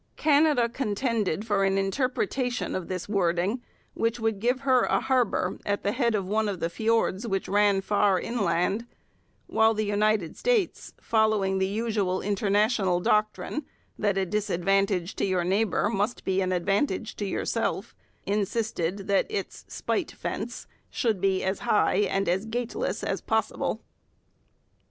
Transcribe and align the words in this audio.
Canada 0.17 0.67
contended 0.67 1.45
for 1.45 1.63
an 1.63 1.77
interpretation 1.77 2.73
of 2.73 2.87
this 2.87 3.07
wording 3.07 3.61
which 3.93 4.19
would 4.19 4.39
give 4.39 4.61
her 4.61 4.81
a 4.85 4.99
harbour 5.01 5.59
at 5.63 5.83
the 5.83 5.91
head 5.91 6.15
of 6.15 6.25
one 6.25 6.49
of 6.49 6.59
the 6.59 6.71
fiords 6.71 7.27
which 7.27 7.47
ran 7.47 7.81
far 7.81 8.19
inland, 8.19 8.87
while 9.45 9.75
the 9.75 9.85
United 9.85 10.35
States, 10.35 10.91
following 10.99 11.59
the 11.59 11.67
usual 11.67 12.19
international 12.19 12.99
doctrine 12.99 13.63
that 13.95 14.17
a 14.17 14.25
disadvantage 14.25 15.15
to 15.15 15.23
your 15.23 15.43
neighbour 15.43 15.87
must 15.87 16.25
be 16.25 16.41
an 16.41 16.51
advantage 16.51 17.15
to 17.15 17.25
yourself, 17.25 17.93
insisted 18.25 19.05
that 19.07 19.27
its 19.29 19.65
spite 19.67 20.11
fence 20.13 20.65
should 20.89 21.21
be 21.21 21.43
as 21.43 21.59
high 21.59 21.97
and 22.09 22.27
as 22.27 22.47
gateless 22.47 23.03
as 23.03 23.21
possible. 23.21 23.83